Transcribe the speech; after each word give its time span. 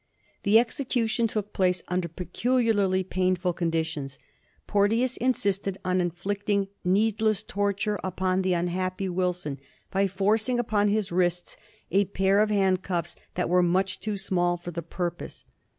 The 0.41 0.57
execution 0.57 1.27
took 1.27 1.53
place 1.53 1.83
under 1.87 2.07
peculiarly 2.07 3.03
painful 3.03 3.53
conditions. 3.53 4.17
Porteous 4.65 5.15
in 5.15 5.33
sisted 5.33 5.77
on 5.85 6.01
inflicting 6.01 6.69
needless 6.83 7.43
torture 7.43 7.99
upon 8.03 8.41
the 8.41 8.53
unhappy 8.53 9.09
Wilson 9.09 9.59
by 9.91 10.07
forcing 10.07 10.57
upon 10.57 10.87
his 10.87 11.11
wrists 11.11 11.55
a 11.91 12.05
pair 12.05 12.39
of 12.39 12.49
handcuffs 12.49 13.15
that 13.35 13.47
were 13.47 13.61
much 13.61 13.99
too 13.99 14.17
small 14.17 14.57
for 14.57 14.71
the 14.71 14.81
purpose. 14.81 15.45